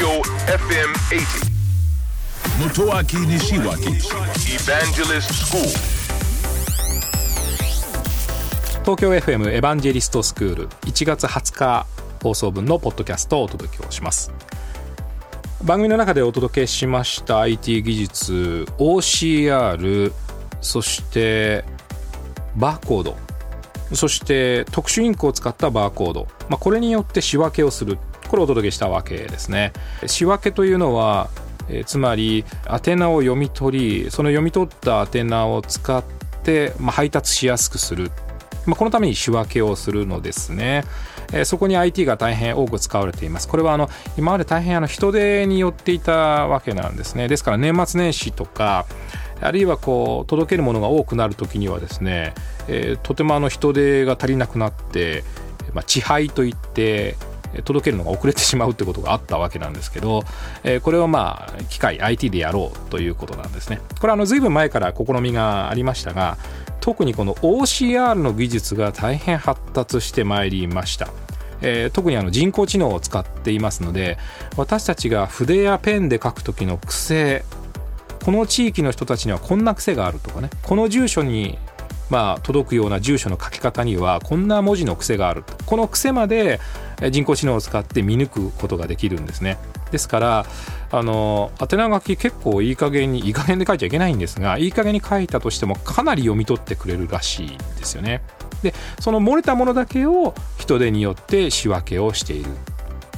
[0.00, 1.50] Tokyo FM 80.
[2.58, 4.00] Motoaki Nishiwaki
[4.48, 5.62] Evangelist School.
[8.80, 11.86] 東京 FM エヴァンジェリストスクール1月20日
[12.22, 14.32] 放送分のポッドキャストをお届けをします。
[15.62, 20.12] 番組の中でお届けしました IT 技術 OCR
[20.62, 21.62] そして
[22.56, 23.16] バーコード。
[23.92, 27.98] そして特殊インクを使ったバーコード、まあ、これによって仕分けをする
[28.40, 29.72] をお届けしたわけですね。
[30.06, 31.30] 仕分けというのは
[31.70, 36.04] えつまり宛名を読み取りその読み取った宛名を使っ
[36.42, 38.10] て、まあ、配達しやすくする、
[38.66, 40.84] まあ、このために仕分けをするのですね、
[41.32, 43.48] えそこに IT が大変多く使われています。
[43.48, 47.28] これはあの今まで大変あの人手によっていたわけなんですね。
[47.28, 48.86] ですから年末年始とか
[49.40, 52.34] あるいはこう届けるものが多くなる時にはですね、
[52.68, 55.24] えーとてもあの人手が足りなくなって、
[55.72, 57.16] まあ、遅配といって
[57.64, 60.22] 届けるのが遅れてしまうってことがあったわけなんですけど、
[60.62, 63.80] えこれをまあ機械 IT でやろうということなんですね。
[64.00, 66.38] これはあの随分前から試みがありましたが
[66.80, 71.08] 特にこの OCR の技術が大変発達してまいりました。
[71.62, 74.16] えー特にあの人工知能を使っていますので
[74.56, 77.44] 私たちが筆やペンで書く時の癖
[78.24, 81.58] この地域の人たちにはこんな癖があるとかねこの住所に
[82.10, 86.60] まあ届くような住所の書き方にはこんな文字の癖があるこの癖まで
[87.10, 89.56] 人工知能を使って見抜くことができるんですね。
[89.90, 90.46] ですから
[90.92, 98.22] あの宛名書き結構いい加減にいい加減で書いちゃいけないんですがいい加減に書いたとしてもかなり読み取ってくれるらしいんですよね。
[98.62, 102.50] でその漏れたものだけを人手によって仕分けをしている。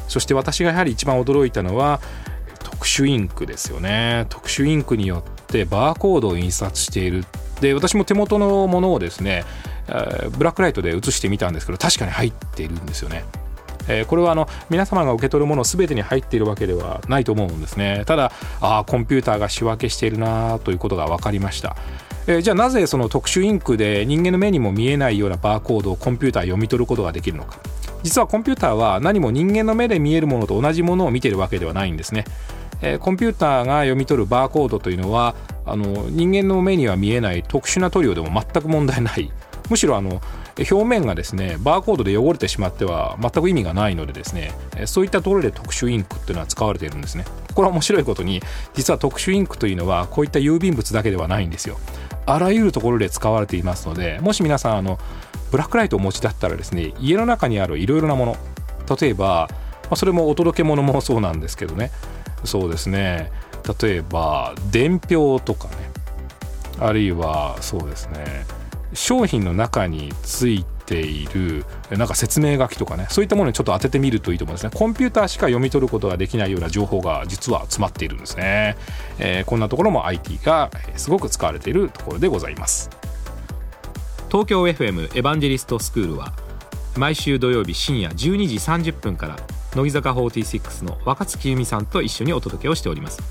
[0.09, 2.01] そして私がやはり一番驚いたのは
[2.63, 4.27] 特殊インクですよね。
[4.29, 7.25] 特殊インクによってバーコードを印刷している。
[7.63, 9.45] で私も手元のものをですね
[10.37, 13.25] ブラックライトで写してみたんですけど確かに入っているんですよね。
[13.89, 18.05] えこれはあの皆様が受け取るもの全てに入っているわけではないと思うんですね。
[18.07, 21.77] ただあーコンピューターが仕分けしているなということが分かりました。
[22.27, 27.59] えーじゃあなぜその特殊インクで人間の目にも見えないようなバーコードをコンピューター読み取ることができるのか。
[28.03, 32.25] 実はコンピューターは何も人間の目で見えるものと同じものを見てるわけではないんですね、
[32.81, 35.35] えコンピューターが読み取るバーコードというのは
[35.65, 39.31] あの人間の目には見えない特殊な塗料でも全く問題ない。
[39.71, 40.21] むしろあの
[40.59, 44.53] 表面がですねバーコードで汚れてしまっては全く意味がないのでですね
[44.85, 47.25] そういったところで特殊インクっていうのは使われているんですね。
[47.55, 48.43] これは面白いことに
[48.75, 51.79] 実は特殊インクというのはこういった郵便物だけではないんですよ。
[52.27, 54.99] あらゆるところで使われていますのでもし皆さんあの
[55.51, 58.37] ブラックライトをお持ちだったらですね家の中にあるいろいろなもの
[59.01, 59.49] 例えば、
[59.85, 61.91] まあ、それもお届け物もそうなんですけどね。
[62.45, 63.31] そうですね。
[63.81, 65.75] 例えば伝票とかね。
[66.81, 68.45] あるいはそうですね。
[68.95, 73.07] 商品の中についているなんか説明書きとかね。
[73.09, 74.71] そういったものにちょっと当ててみるといいと思うんですね。
[74.75, 78.77] コンピューターしか読み取ることができないような情報が実は詰まっているんですね、
[79.19, 82.91] えーこんなところも IT がすごく使われているところでございます。
[84.29, 86.33] 東京 FM エヴァンジェリストスクールは
[86.97, 88.17] 毎週土曜日深夜12
[88.49, 89.37] 時30分から
[89.75, 93.23] 乃木坂46の若月由美さんと一緒にお届けをしております、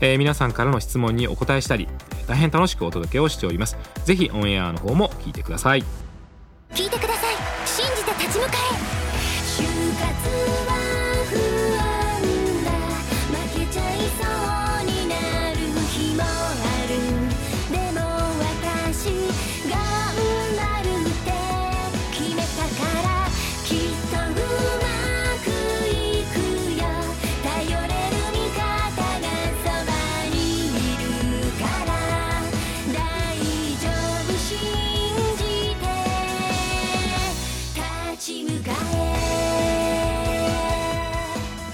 [0.00, 1.88] えー皆さんからの質問にお答えしたり
[2.28, 3.76] 大変楽しくお届けをしております。
[4.04, 6.07] ぜひオンエアの方も聞いてください。